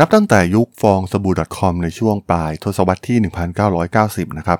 [0.00, 3.18] นับตั้งแต่ยุคฟองสบู่ .com ในช่วงปลายทศวรรษที่
[3.76, 4.58] 1990 นะครับ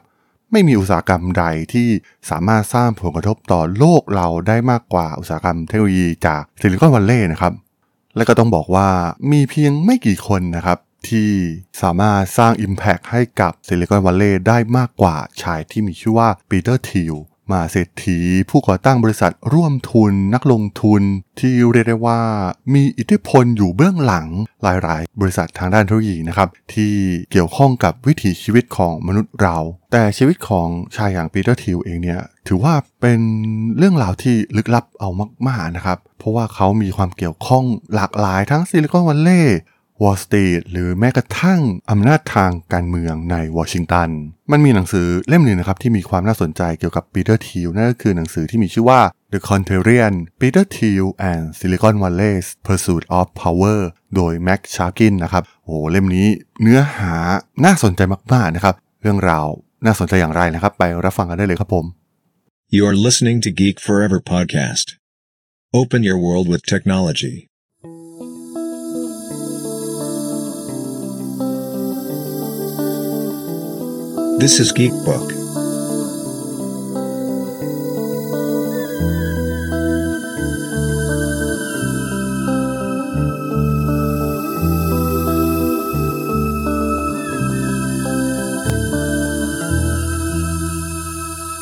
[0.52, 1.88] ไม่มีอุตสาหกรรมใดที่
[2.30, 7.52] สามารถสร้างผลกระทบต่อโลกเราได้มากกว่าอุตสาหกรรมเทคโนโลยีจากซิลิคอนวัลเลย์นะครับ
[8.16, 8.88] และก็ต้องบอกว่า
[9.32, 10.78] มีเพียงไม่กี่คนนะครับ
[11.08, 11.30] ที่
[11.82, 17.14] สามารถสร้าง impact ให้กับซิลิคอนวัลเลย์ได้มากกว่าชายที่มีชื่อว่าปีเตอร์ ธีล
[17.52, 18.18] มหาเศรษฐี
[18.50, 21.02] ผู้ก่อตั้งบริษัทร่วมทุนนักลงทุน
[21.40, 22.20] ที่เรียกได้ว่า
[22.74, 24.26] มีอิทธิพลอยู่เบื้องหลัง
[24.62, 26.94] หลายๆ บริษัททางด้านเทคโนโลยีนะครับ ที่
[27.32, 29.56] เกี่ยวข้องกับวิถีชีวิตของมนุษย์เรา
[29.92, 33.20] แต่ชีวิตของชายอย่างปีเตอร์ทิลเองเนี่ยถือว่าเป็น
[33.78, 35.10] เรื่องราวที่ลึกลับเอา
[35.48, 39.58] มากๆนะครับ เพราะว่าเขามีความเกี่ยวข้องหลากหลายทั้งซิลิคอนวัลเลย์
[40.02, 44.08] วอลสตรีทหรือแม้กระทั่งอำนาจทางการเมืองในวอชิงตัน
[44.52, 49.00] มันมีหนังสือเล่มหนึ่งนะครับที่มีความน่าสนใจเกี่ยวกับปีเตอร์ทิลนั่นก็คือหนังสือที่มีชื่อว่า
[49.32, 53.80] The Contrarian Peter Thiel and Silicon Valley's Pursuit of Power
[54.14, 56.26] โดยแม็กชาร์กินนะครับโอ้เล่มนี้
[56.62, 57.14] เนื้อหา
[57.64, 58.00] น่าสนใจ
[58.32, 59.46] มาก ๆ นะครับ เรื่องราว
[59.84, 61.84] น่าสนใจอย่างไรนะครับ ไปรับฟังกันได้เลยครับผม
[62.76, 64.86] You are listening to Geek Forever podcast.
[65.72, 67.45] Open your world with technology.
[74.38, 75.32] This is Geek Book.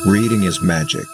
[0.05, 1.07] Reading is magic.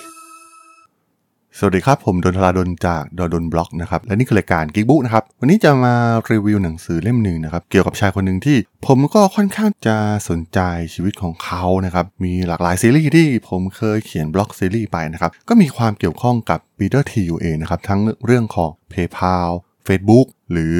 [1.63, 5.95] สวัสดีครับ ผมดนทราดนจากดดนบล็อกนะครับ และนี่คือรายการ Geek Book นะครับ วันนี้จะมา
[6.33, 9.97] รีวิวหนังสือเล่มหนึ่งนะครับ เกี่ยวกับชายคนหนึ่งที่ ผมก็ค่อนข้างจะ
[10.29, 10.61] สนใจ
[10.95, 19.51] ชีวิตของเขานะครับ มีหลากหลายซีรีส์ที่ผมเคยเขียน blog series ไปนะครับ ก็มีความเกี่ยวข้องกับปีเตอร์ทียูเอนะครับทั้งเรื่องของ PayPal
[19.87, 20.77] Facebook หรือ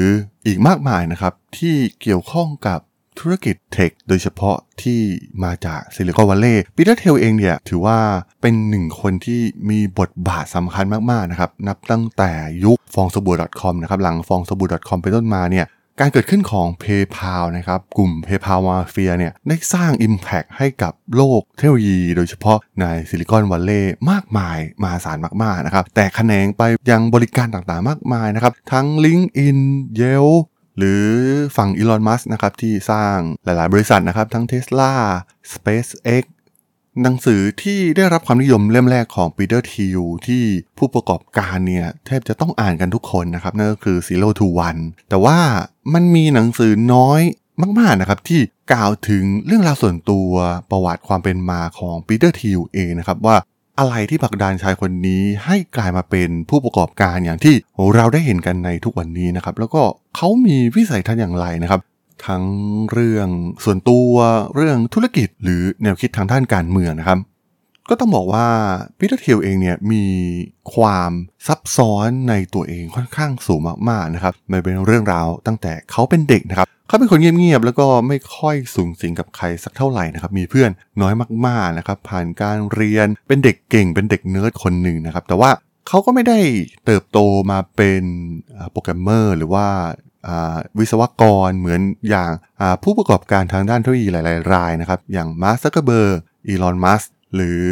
[0.47, 2.79] อีกมากมายนะครับที่เกี่ยวข้องกับ
[3.19, 4.99] ธุรกิจ tech โดยเฉพาะที่
[5.43, 7.97] มาจากซิลิคอนวัลเลย์ปีเตอร์ทิลเองเนี่ยถือว่า
[8.41, 12.31] เป็นหนึ่งคนที่มีบทบาทสำคัญมากๆนะครับ นับตั้งแต่
[12.63, 15.67] ยุคฟองสบู่ .com นะครับหลังฟองสบู่ .com เป็นต้นมาเนี่ย
[15.99, 26.61] การเกิดขึ้นของ PayPal นะครับกลุ่ม PayPal Mafia เนี่ยได้สร้าง impact ให้กับโลกเทคโนโลยี โดยเฉพาะในซิลิคอนวัลเลย์มากมายมหาศาลมากๆนะครับแตกแขนงไป
[26.91, 29.57] ยังบริการต่างๆมากมายนะครับทั้ง LinkedIn
[29.99, 30.43] Yelp
[30.81, 31.05] หรือ
[31.57, 34.91] ฝั่งอีลอนมัสก์นะครับที่สร้างหลายๆ บริษัทนะครับ ทั้ง Tesla
[35.51, 36.23] SpaceX
[37.03, 40.43] หนังสือที่ได้รับความนิยมเล่มแรกของปีเตอร์ทิลที่
[40.77, 45.37] ผู้ประกอบการเนี่ย แทบจะต้องอ่านกันทุกคนนะครับ นั่นก็คือ Zero to One แต่ว่า
[45.93, 47.21] มันมีหนังสือน้อย
[47.79, 50.29] มากๆนะครับ ที่กล่าวถึงเรื่องราวส่วนตัว
[50.71, 53.35] ประวัติความเป็นมาของปีเตอร์ทีลเองนะครับ ว่า
[53.81, 57.55] อะไรที่ผลักดันชายคนนี้ให้กลายมาเป็นผู้ประกอบการอย่างที่
[57.95, 59.81] เราได้เห็นกันในทุกวันนี้นะครับ แล้วก็
[60.15, 61.81] เขามีวิสัยทัศน์อย่างไรนะครับ
[62.27, 62.43] ทั้ง
[62.91, 63.27] เรื่อง
[63.63, 64.11] ส่วนตัว
[64.55, 67.19] เรื่องธุรกิจหรือแนวคิดทางด้านการเมืองนะครับ
[67.89, 68.47] ก็ต้องบอกว่า
[68.97, 70.05] ปีเตอร์ทิลเองเนี่ยมี
[70.75, 71.11] ความ
[71.47, 80.71] ซับซ้อนในตัวเองค่อนข้างสูงมากๆนะครับมันเป็นเรื่องราวตั้งแต่เขาเป็นเด็กนะครับ เขาเป็นคนเงียบๆแล้วก็ไม่ค่อยสุงสิงกับใครสักเท่าไหร่นะครับมีเพื่อน
[81.01, 81.13] น้อย
[81.45, 85.49] มากๆนะครับผ่านการเรียนเป็นเด็กเก่งเป็นเด็กเนิร์ดคนหนึ่งนะครับแต่ว่า
[85.87, 86.39] เขาก็ไม่ได้
[86.85, 87.19] เติบโต
[87.51, 88.03] มาเป็น
[88.71, 89.67] โปรแกรมเมอร์หรือว่า
[90.79, 92.31] วิศวกรเหมือนอย่าง
[92.83, 97.03] ผู้ประกอบการทางด้านเทคโนโลยีหลาย ๆ รายนะครับ อย่างมาร์คซักเกอร์เบิร์กอีลอนมัสก์
[97.35, 97.63] หรือ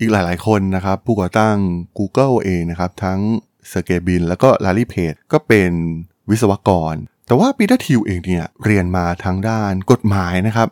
[0.00, 1.56] อีกหลาย ๆ คนนะครับ ผู้ก่อตั้ง
[1.98, 3.20] Google เองนะครับ ทั้ง
[3.68, 5.72] เซอร์เกย์บริน แล้วก็ลาร์รีเพจก็เป็น
[6.30, 6.96] วิศวกร
[7.28, 10.68] แต่ว่าปีเตอร์ทิลเองเนี่ยเรียนมาทางด้านกฎหมายนะครับ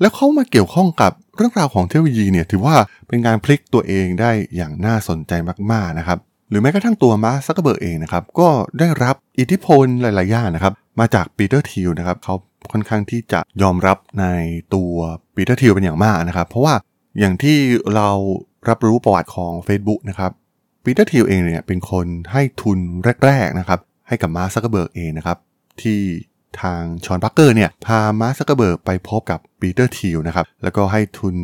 [0.00, 2.74] แล้วเขามาเกี่ยวข้องกับเรื่องราวของเทคโนโลยีเนี่ยถือว่า
[3.08, 5.32] เป็นการพลิกตัวเองได้อย่างน่าสนใจ
[5.72, 6.18] มากๆนะครับ
[6.50, 8.48] หรือแม้กระทั่งตัวมาร์คซักเกอร์เบิร์กเองนะครับ ก็
[8.78, 12.34] ได้รับอิทธิพลหลายๆอย่างนะครับ มาจากปีเตอร์ทิลนะครับเขา
[12.72, 14.26] ค่อนข้างที่จะยอมรับใน
[14.74, 14.94] ตัว
[15.34, 16.74] ปีเตอร์ทิลเป็นอย่างมากนะครับ เพราะว่า
[17.20, 17.58] อย่างที่
[17.94, 18.08] เรา
[18.68, 20.30] รับรู้ประวัติของ Facebook นะครับ
[20.84, 22.78] ปีเตอร์ทิลเองเนี่ยเป็นคนให้ทุน
[23.24, 25.38] แรก ๆนะครับ ให้กับมาร์คซักเกอร์เบิร์กเองนะครับ
[25.82, 26.00] ที่
[26.62, 31.36] ทางฌอนพาร์คเกอร์เนี่ยพามาร์คซักเกอร์เบิร์กไปพบกับปีเตอร์ทิลนะครับแล้วก็ให้ทุน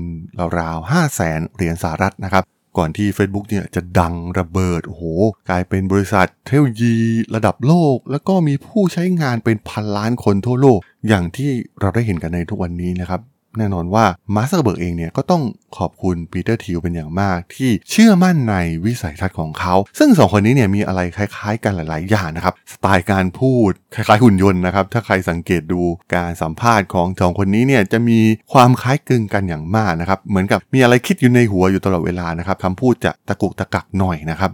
[0.58, 2.44] ราวๆ 5 0 0แสนเหรียญสหรัฐนะครับ
[2.78, 5.02] ก่อนที่ Facebook เนี่ยจะดังระเบิดโอ้โห
[5.48, 6.96] กลายเป็นบริษัทเทคโนโลยี
[7.34, 10.78] ระดับโลก แล้วก็มีผู้ใช้งานเป็นพันล้านคนทั่วโลก
[11.08, 11.50] อย่างที่
[11.80, 13.20] เราได้เห็นกันในทุกวันนี้นะครับ
[13.58, 14.04] แน่นอนว่า
[14.34, 15.42] มาร์คซักเกอร์เบิร์กเองเนี่ยก็ต้อง
[15.78, 25.80] ขอบคุณปีเตอร์ทิลเป็นอย่างมาก ที่เชื่อมั่นในวิสัยทัศน์ของเขา ซึ่งสองคนนี้เนี่ยมีอะไรคล้าย ๆ กันหลาย ๆ อย่างนะครับ สไตล์การพูดคล้ายๆหุ่นยนต์นะครับ ถ้าใครสังเกตดู
[26.14, 28.18] การสัมภาษณ์ของสองคนนี้เนี่ยจะมี
[28.52, 34.50] ความคล้ายคลึงกันอย่างมากนะครับ เหมือนกับมีอะไรคิดอยู่ในหัวอยู่ตลอดเวลานะครับคำพูดจะตะกุกตะกักหน่อยนะครับ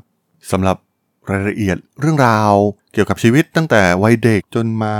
[0.53, 0.77] สำหรับ
[1.31, 2.53] รายละเอียดเรื่องราว
[2.93, 4.95] เกี่ยวกับชีวิตตั้งแต่วัยเด็กจนมา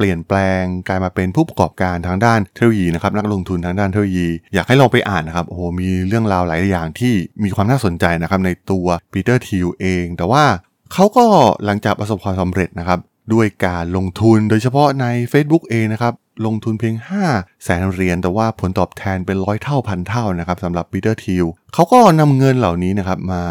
[0.00, 7.14] เปลี่ยนแปลงกลายมาเป็นผู้ประกอบการทางด้านเทคโนโลยีนะครับนักลงทุนทางด้านเทคโนโลยี อยากให้ลองไปอ่านนะครับโอ้โหมีเรื่องราวหลายอย่างที่
[7.44, 10.44] มีความน่าสนใจนะครับในตัวปีเตอร์ทิลเอง แต่ว่า
[10.92, 11.24] เขาก็
[11.64, 13.00] หลังจากประสบความสำเร็จนะครับ
[13.32, 16.12] ด้วยการลงทุนโดยเฉพาะใน Facebook เองนะครับ
[16.46, 16.96] ลงทุนเพียง
[17.30, 21.44] 5 แสนเหรียญแต่ว่าผลตอบแทนเป็นร้อยเท่าพันเท่านะครับสำหรับปีเตอร์ทิล
[21.74, 23.42] เขาก็นำเงินเหล่านี้นะครับมา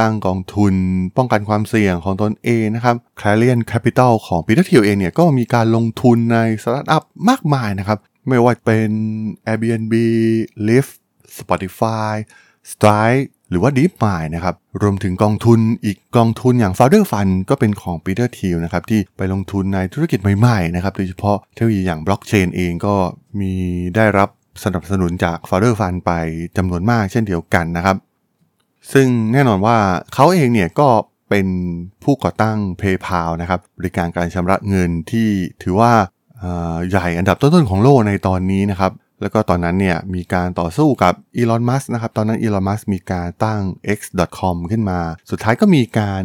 [0.00, 0.74] ตั้งกองทุน
[1.16, 7.98] ป้องกันความเสี่ยงของตนเองนะครับ Clarium Capital ของปีเตอร์ทิลเองเนี่ยก็มีการลงทุนในสตาร์ทอัพมากมายนะครับ
[8.28, 8.90] ไม่ว่าเป็น
[9.46, 9.94] Airbnb
[10.68, 10.94] Lyft
[11.38, 12.14] Spotify
[12.70, 22.94] Stripe หรือว่า DeepMind นะครับ รวมถึงกองทุนอีกกองทุนอย่าง Founders Fund ก็เป็นของ Peter Thiel นะครับ ที่ไปลงทุนในธุรกิจใหม่ๆนะครับ โดยเฉพาะเทคโนโลยีอย่างบล็อกเชนเองก็
[23.40, 23.52] มี
[23.96, 24.28] ได้รับ
[24.64, 26.12] สนับสนุนจาก Founder Fund ไป
[26.56, 27.96] จำนวนมากเช่นเดียวกันนะครับ
[28.92, 29.76] ซึ่งแน่นอนว่า
[30.14, 30.88] เขาเองเนี่ยก็
[31.30, 31.46] เป็น
[32.02, 35.28] ผู้ก่อตั้ง PayPal นะครับบริการการชำระเงินที่
[35.62, 35.92] ถือว่า
[36.90, 43.60] ใหญ่อันดับต้นๆของโลกในตอนนี้นะครับ แล้วก็ตอนนั้นเนี่ยมีการต่อสู้กับอีลอนมัสนะครับ ตอนนั้นอีลอนมัสมีการตั้ง
[43.98, 45.00] x.com ขึ้นมา
[45.30, 46.22] สุดท้ายก็มีการ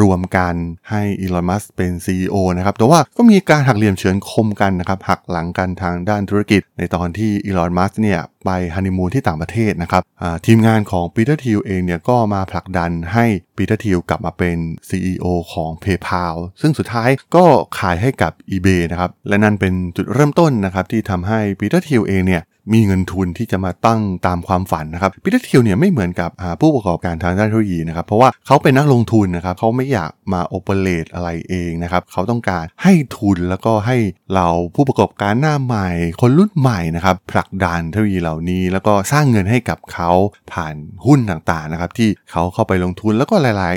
[0.00, 0.54] รวมกัน
[0.90, 10.02] ให้อีลอนมัสเป็น CEO นะครับ แต่ว่าก็มีการหักเหลี่ยมเฉือนคมกันนะครับ หักหลังกันทางด้านธุรกิจ ในตอนที่อีลอนมัสเนี่ยไปฮันนีมูนที่ต่างประเทศนะครับ
[10.46, 13.24] ทีมงานของปีเตอร์ทิลเองเนี่ยก็มาผลักดันให้
[13.56, 14.56] ปีเตอร์ทิลกลับมาเป็น
[14.88, 17.44] CEO ของ PayPal ซึ่งสุดท้ายก็
[17.78, 22.42] ขายให้กับ eBay นะครับ และนั่นเป็นจุดเริ่มต้นนะครับที่ทำให้ปีเตอร์ทิลเองเนี่ย
[22.72, 26.30] มีเงินทุนที่จะมาตั้งตามความฝันนะครับปีเตอร์ทิลเนี่ยไม่เหมือนกับ
[26.60, 33.96] ผู้ประกอบการทางด้านเทคโนโลยีนะครับเพราะว่าเขาเป็นนักลงทุนนะครับเขาไม่อยากมา operate อะไรเองนะครับเขาต้องการให้ทุนแล้วก็ให้
[34.34, 35.88] เราผู้ประกอบการหน้าใหม่
[36.20, 40.10] คนรุ่นใหม่นะครับผลักดันเทคโนโลยีเหล่านี้ แล้วก็สร้างเงินให้กับเขา
[40.52, 40.74] ผ่าน
[41.06, 43.76] หุ้นต่างๆนะครับที่เขาเข้าไปลงทุนแล้วก็หลาย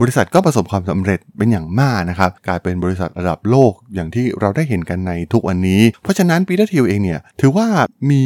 [0.00, 7.66] บริษัทก็ประสบความสำเร็จเป็นอย่างมากนะครับกลายเป็นบริษัทระดับโลกอย่างที่เราได้เห็นกันในทุกวันนี้ เพราะฉะนั้นปีเตอร์ทิวเองเนี่ยถือว่า
[8.10, 8.22] มี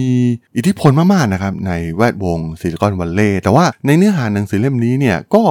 [0.56, 5.42] อิทธิพลมากๆนะครับในแวดวงซิลิคอนวัลเลย์แต่ว่าในเนื้อหาหนังสือเล่มนี้เนี่ยก็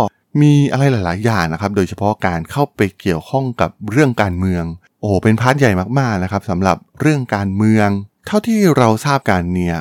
[0.41, 4.63] มีอะไรหลาย ๆ อย่างนะครับ โดยเฉพาะการเข้าไปเกี่ยวข้องกับเรื่องการเมือง
[5.01, 7.89] โอ้เป็น part ใหญ่มาก ๆ นะครับสำหรับเรื่องการเมือง
[8.27, 9.77] เท่าที่เราทราบกันเนี่ย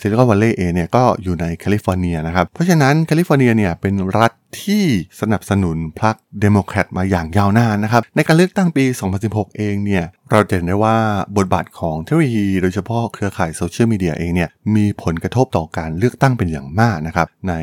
[0.00, 4.32] ซิลิคอนวัลเลย์เองเนี่ยก็อยู่ในแคลิฟอร์เนียนะครับ เพราะฉะนั้นแคลิฟอร์เนียเนี่ยเป็นรัฐ
[4.62, 4.84] ที่
[5.20, 8.84] สนับสนุนพรรคเดโมแครตมาอย่างยาวนานนะครับ ในการเลือกตั้งปี
[9.20, 10.96] 2016 เองเนี่ย เราเห็นได้ว่า
[11.36, 17.54] บทบาทของเทคโนโลยีโดยเฉพาะเครือข่ายโซเชียลมีเดียเองเนี่ย มีผลกระทบต่อการเลือกตั้งเป็นอย่างมากนะครับ ใน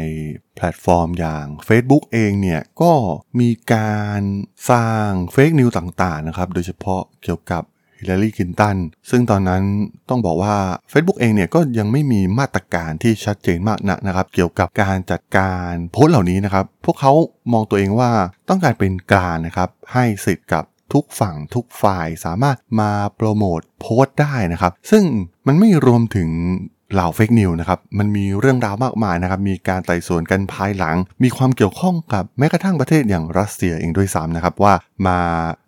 [0.56, 2.92] แพลตฟอร์มอย่าง Facebook เองเนี่ย ก็
[3.40, 4.22] มีการ
[4.70, 7.64] สร้างเฟกนิวต่างๆนะครับ โดยเฉพาะเกี่ยวกับ
[8.04, 8.78] ฮิลลารีคินตัน
[9.10, 9.64] ซึ่งตอนนั้น
[10.10, 10.56] ต้องบอกว่า
[10.92, 17.14] Facebook เองเนี่ยก็ยังไม่มีมาตรการที่ชัดเจนมากนักนะครับ เกี่ยวกับการจัดการโพสต์เหล่านี้นะครับ พวกเขา
[17.54, 18.12] มองตัวเองว่า
[18.50, 20.64] ต้องการเป็นกลางนะครับ ให้สิทธิ์กับ
[20.94, 25.04] ทุกฝั่งทุกฝ่ายสามารถมาโปรโมทโพสต์ได้นะครับ ซึ่ง
[25.48, 26.30] มันไม่รวมถึง
[26.94, 34.74] เหล่าเฟกนิวนะครับมันมีเรื่องราวมากมายนะครับมีการไต่สวนกันภายหลัง มีความเกี่ยวข้องกับแม้กระทั่งประเทศอย่างรัสเซียเองด้วยซ้ำนะครับว่า
[35.08, 35.20] มา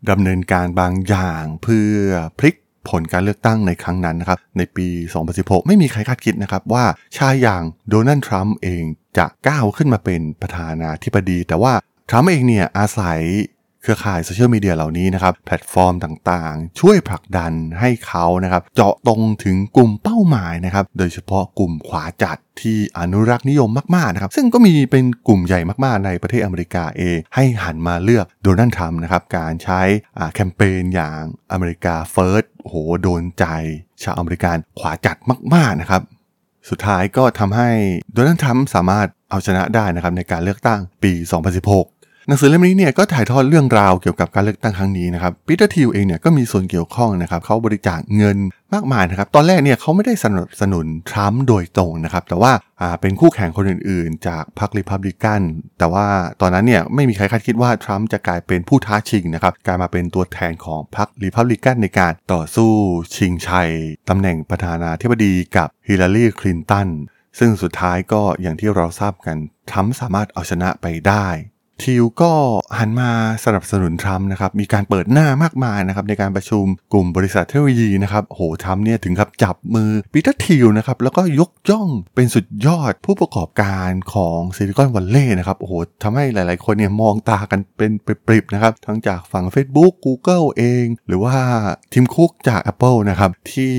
[0.09, 1.99] ดำเนินการบางอย่างเพื่อ
[2.39, 2.55] พลิก
[2.89, 4.87] ผลการเลือกตั้งในครั้งนั้นนะครับในปี
[5.27, 6.85] 2016 ไม่มีใครคาดคิดนะครับว่า
[7.17, 8.83] ชายอย่างโดนัลด์ทรัมป์เอง
[9.17, 11.73] จะก้าวขึ้นมาเป็นประธานาธิบดี แต่ว่า
[12.09, 13.21] ทรัมป์เองเนี่ยอาศัย
[13.85, 29.81] เครือข่ายโซเชียลมีเดียเหล่านี้นะครับแพลตฟอร์มต่างๆ ช่วยผลักดันให้เขานะครับเจาะตรงถึงกลุ่มเป้าหมายนะครับโดยเฉพาะกลุ่มขวาจัดที่อนุรักษ์นิยมมากๆนะครับซึ่งก็มีเป็นกลุ่มใหญ่มากๆในประเทศอเมริกาเองให้หันมาเลือกโดนัลด์ทรัมป์นะครับการใช้
[30.33, 31.21] แคมเปญอย่าง
[31.51, 33.45] America First โหโดนใจ
[34.03, 35.17] ชาวอเมริกันขวาจัด
[35.53, 36.01] มาก ๆนะครับ
[36.69, 37.69] สุดท้ายก็ทำให้
[38.13, 41.13] โดนัลด์ทรัมป์สามารถเอาชนะได้นะครับในการเลือกตั้งปี
[41.59, 41.94] 2016
[42.27, 48.37] หนังสือเล่มนี้เนี่ยก็ถ่ายทอดเรื่องราวเกี่ยวกับการเลือกตั้งครั้งนี้นะครับปีเตอร์ทีลเองเนี่ยก็มีส่วนเกี่ยวข้องนะครับเขาบริจาคเงิน
[48.73, 52.51] มากมายนะครับตอนแรกเนี่ยเขาไม่ได้สนับสนุนทรัมป์โดยตรงนะครับแต่ว่า
[53.01, 55.41] เป็นคู่แข่งคนอื่นๆ จากพรรคริพับลิกัน
[55.79, 56.07] แต่ว่า
[56.41, 62.71] ตอนนั้นเนี่ยไม่มีใครคาดคิดว่าทรัมป์จะกลายเป็นผู้ท้าชิงนะครับกลายมาเป็นตัวแทนของพรรคริพับลิกันในการต่อสู้
[63.15, 63.69] ชิงชัย
[64.09, 66.89] ตำแหน่งประธานาธิบดีกับฮิลลารีคลินตัน
[67.39, 69.37] ซึ่งสุดท้ายก็อย่างที่เราทราบกัน
[69.69, 71.27] ทรัมป์สามารถเอาชนะไปได้
[71.83, 72.31] ทีลก็
[72.79, 73.11] หันมา
[73.45, 91.35] สนับสนุนทรัมป์นะครับ มีการเปิดหน้ามากมายนะครับในการประชุมกลุ่มบริษัทเทคโนโลยีนะครับ โหทรัมป์เนี่ยถึงกับจับมือปีเตอร์ทีลนะครับ แล้วก็ยกย่องเป็นสุดยอดผู้ประกอบการของ Silicon Valley นะครับ โอ้โหทำให้หลายๆคนเนี่ยมองตากันเป็นปริบๆนะครับ ทั้งจากฝั่ง Facebook Google เอง หรือว่า
[91.93, 93.73] ทิมคุกจาก Apple นะครับ ที่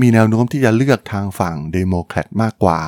[0.00, 2.80] มีแนวโน้มที่จะเลือกทางฝั่งเดโมแครตมากกว่า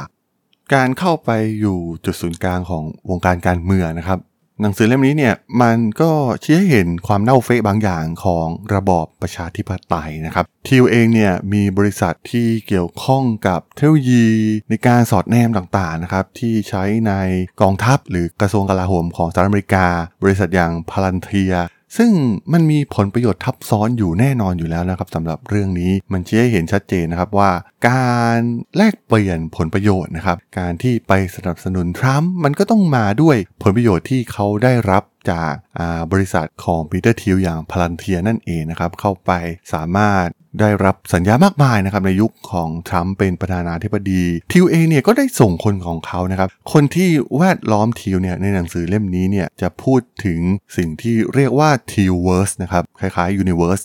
[0.75, 4.19] การเข้าไปอยู่จุดศูนย์กลางของวงการการเมืองนะครับ
[4.61, 6.11] หนังสือเล่มนี้เนี่ยมันก็
[6.45, 14.27] ชี้ให้เห็นความเน่าเฟะบางอย่างของระบอบประชาธิปไตยนะครับทีลเองเนี่ยมีบริษัทที่เกี่ยวข้องกับเทคโนโลยี
[14.71, 17.13] ในการสอดแนมต่างๆนะครับที่ใช้ใน
[17.61, 19.87] กองทัพหรือกระทรวงกลาโหมของสหรัฐอเมริกา
[20.23, 21.55] บริษัทอย่าง Palantir
[21.97, 22.11] ซึ่ง
[22.53, 27.51] มันมีผลประโยชน์ทับซ้อนอยู่แน่นอนอยู่แล้วนะครับสำหรับเรื่องนี้มันชี้ให้เห็นชัดเจนนะครับว่า
[27.89, 28.39] การ
[28.77, 35.55] แลกเปลี่ยนผลประโยชน์นะครับ การที่ไปสนับสนุนทรัมป์มันก็ต้องมาด้วยผลประโยชน์ที่เขาได้รับจาก
[36.13, 39.33] บริษัทของปีเตอร์ทีลอย่าง Palantir นั่นเองนะครับ เข้าไป
[39.73, 40.27] สามารถ
[40.61, 50.41] ได้รับสัญญามากมายนะครับในยุคของทรัมป์เป็นประธานาธิบดีทีลเองเนี่ยก็ได้ส่งคนของเขานะครับคนที่แวดล้อมทีลเนี่ยในหนังสือเล่มนี้เนี่ยจะพูดถึง
[50.77, 53.81] สิ่งที่เรียกว่า Thielverse นะครับคล้ายๆ universe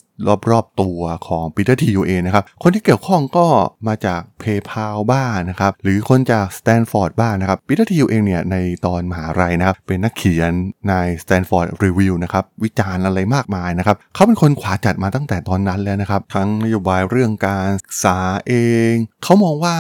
[0.52, 3.46] รอบๆตัวของปีเตอร์ทีลเองนะครับ คนที่เกี่ยวข้องก็
[3.88, 10.52] มาจาก PayPal บ้างนะครับ หรือคนจาก Stanford บ้างนะครับปีเตอร์ทีลเองเนี่ยในตอนมหาลัยนะครับ เป็นนักเขียน
[10.90, 10.94] ใน
[11.24, 18.18] Stanford Review นะครับ วิจารณ์อะไรมากมายนะครับ เขาเป็นคนขวาจัดมาตั้งแต่ตอนนั้นแล้วนะครับ ทั้งนโยบายเรื่องการศึกษา
[18.48, 18.54] เอ
[18.92, 18.94] ง
[19.24, 19.76] เขามองว่า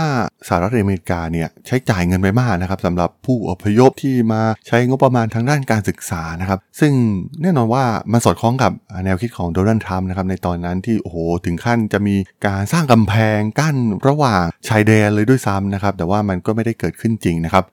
[0.47, 6.93] สหรัฐอเมริกาเนี่ยใช้จ่ายเงินไปมากนะครับสำหรับผู้อพยพที่มาใช้งบประมาณทางด้านการศึกษานะครับ ซึ่ง
[7.41, 8.71] แน่นอนว่ามันสอดคล้องกับ
[9.05, 12.15] แนวคิดของโดนัลด์ทรัมป์นะครับในตอนนั้นที่โอ้โหถึงขั้นจะมี
[12.47, 13.75] การสร้างกำแพงกั้น
[14.07, 17.65] ระหว่างชายแดนเลยด้วยซ้ำนะครับ แต่ว่ามันก็ไม่ได้เกิดขึ้นจริงนะครับ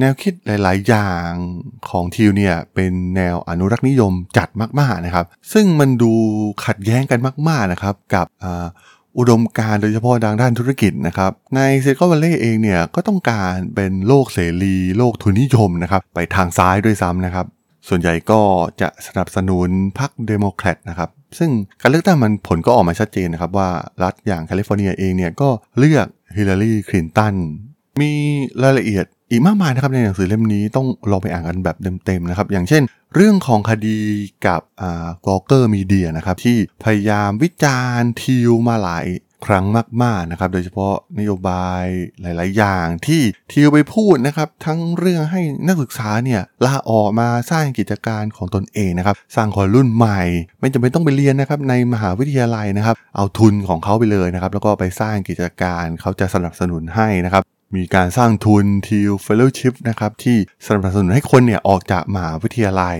[0.00, 1.28] แนวคิดหลาย ๆ อย่าง
[1.88, 4.48] ของทีลเนี่ยเป็นแนวอนุรักษ์นิยมจัด
[4.80, 6.12] มาก ๆ นะครับ ซึ่งมันดู
[6.64, 8.26] ขัดแย้งกันมาก ๆ นะครับกับ
[9.18, 17.46] อุดมการณ์โดยเฉพาะทางด้านธุรกิจนะครับ ใน Silicon Valley เองเนี่ยก็ต้องการเป็นโลกเสรี โลกทุนนิยมนะครับ ไปทางซ้ายด้วยซ้ำนะครับ
[17.88, 18.40] ส่วนใหญ่ก็
[18.80, 21.50] จะสนับสนุนพรรคเดโมแครตนะครับ ซึ่ง
[21.80, 23.68] การเลือกตั้งมันผลก็ออกมาชัดเจนนะครับว่า
[24.02, 25.48] รัฐอย่างแคลิฟอร์เนียเองเนี่ยก็
[25.78, 27.34] เลือกฮิลลารีคลินตัน
[28.00, 28.12] มี
[28.62, 32.82] รายละเอียดอีกมากมายนะครับในหนังสือเล่มนี้ต้องลองไปอ่านกันแบบเต็มๆนะครับ อย่างเช่น
[33.14, 33.98] เรื่องของคดี
[34.46, 39.06] กับอ่ากอเกอร์มีเดียนะครับที่พยายามวิจารณ์ทิวมาหลาย
[39.46, 39.64] ครั้ง
[40.02, 41.84] มากๆนะครับ โดยเฉพาะนโยบาย
[42.22, 43.22] หลาย ๆ อย่างที่
[43.52, 50.20] ทิวไปพูดนะครับ ทั้งเรื่องให้นักศึกษาเนี่ยลาออกมาสร้างกิจการของตนเองนะครับ สร้างคนรุ่นใหม่
[50.60, 57.42] ไม่จำเป็นต้องไปเรียนนะครับในมหาวิทยาลัยนะครับ เอาทุนของเขาไปเลยนะครับ แล้วก็ไปสร้างกิจการเขาจะสนับสนุนให้นะครับ
[57.76, 60.36] มีการสร้างทุน Thiel Fellowship นะครับที่
[60.66, 62.98] สนับสนุนให้คนเนี่ยออกจากมหาวิทยาลัย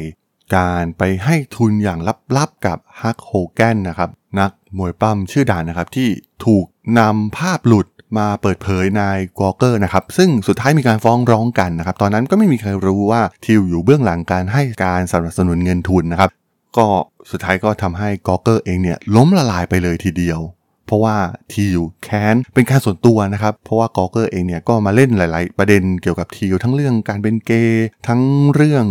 [0.57, 1.99] การไปให้ทุนอย่าง
[2.37, 6.09] ลับๆกับฮัลค์ โฮแกนนะครับนักมวยปล้ำชื่อดังนะครับที่
[6.45, 6.65] ถูก
[6.99, 7.87] นำภาพหลุด
[8.19, 9.03] มาเปิดเผยใน
[9.41, 16.31] Gawker นะครับซึ่งสุดท้ายมีการฟ้องร้องกันนะครับตอนนั้นก็ไม่มีใครรู้ว่าทีลอยู่เบื้องหลังการให้การสนับสนุนเงินทุนนะครับ
[16.77, 16.87] ก็
[17.31, 20.41] สุดท้ายก็ทำให้ Gawker เองเนี่ยล้มละลายไปเลยทีเดียว
[20.87, 21.17] เพราะว่า
[21.53, 28.23] ทิวแค้นเป็นการส่วนตัวนะครับเพราะว่ากอเกอร์เองเนี่ยก็มาเล่นหลาย ๆ ประเด็นเกี่ยวกับทิวทั้งเรื่องการเป็นเกย์ทั้ง
[28.55, 28.85] เรื่อง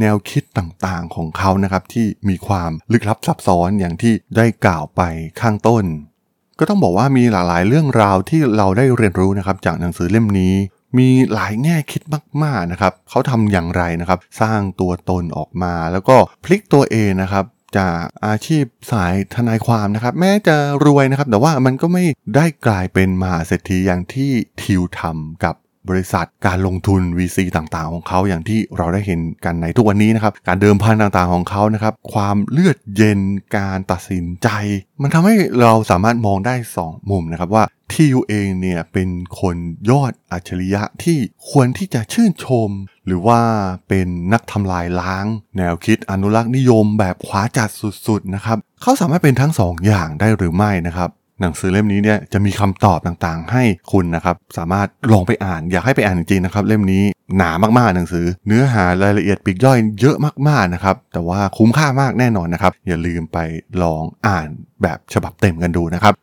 [0.00, 5.02] แนวคิดต่างๆของเขานะครับที่มีความลึกลับซับซ้อนอย่างที่ได้กล่าวไป
[5.40, 5.84] ข้างต้น
[6.58, 10.54] ก็ต้องบอกว่ามีหลายๆเรื่องราวที่เราได้เรียนรู้นะครับจากหนังสือเล่มนี้
[10.98, 12.02] มีหลายแง่คิด
[12.42, 17.44] มากๆนะครับเขาทำอย่างไรนะครับ สร้างตัวตนออกมา แล้วก็พลิกตัวเองนะครับ
[17.78, 22.04] จากอาชีพสายทนายความนะครับ แม้จะรวยนะครับ แต่ว่ามันก็ไม่
[22.36, 24.30] ได้กลายเป็นมหาเศรษฐีอย่างที่
[24.62, 25.54] ทิวทำกับ
[25.88, 33.20] บริษัทการลงทุน VC ต่างๆ ของเขาอย่างที่เราได้เห็นกันในทุกวันนี้นะครับ การเดิมพันต่างๆของเขานะครับ ความเลือดเย็น
[33.56, 34.48] การตัดสินใจ
[35.02, 39.08] มันทำให้เราสามารถมองได้ 2 มุมนะครับว่าที่ยูเองเนี่ยเป็น
[39.40, 39.56] คน
[39.90, 41.18] ยอดอัจฉริยะที่
[41.50, 42.70] ควรที่จะชื่นชม
[43.06, 43.40] หรือว่า
[43.88, 47.70] เป็นนักทำลายล้าง แนวคิดอนุรักษ์นิยมแบบขวาจัด
[48.06, 51.10] สุดๆนะครับเขาสามารถเป็นทั้งสองอย่างได้หรือไม่นะครับ
[51.40, 57.04] หนังสือเล่มนี้เนี่ยจะมีคำตอบต่างๆ ให้คุณนะครับ สามารถลองไปอ่านอยากให้ไปอ่านจริงๆนะครับ เล่มนี้
[57.36, 60.16] หนามากๆหนังสือ เนื้อหารายละเอียดปีกย่อยเยอะ
[60.48, 63.38] มากๆนะครับ แต่ว่าคุ้มค่ามากแน่นอนนะครับ อย่าลืมไป
[63.82, 64.48] ลองอ่าน
[64.82, 66.14] แบบฉบับเต็มกันดูนะครับ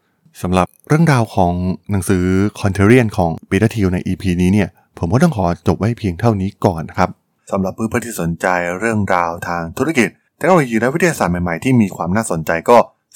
[0.42, 1.54] สำหรับเรื่องราวของ
[1.92, 2.24] หนังสือ
[2.60, 4.70] c o n t e r i a n ของปีเตอร์ทีลใน EP นี้เนี่ย
[5.00, 7.10] ผมก็ต้องขอจบไว้เพียงเท่านี้ก่อนครับ
[7.52, 8.48] สำหรับเพื่อนๆที่สนใจ
[8.80, 12.78] เรื่องราวทางธุรกิจเทคโนโลยีและวิทยาศาสตร์ใหม่ๆที่มีความน่าสนใจก็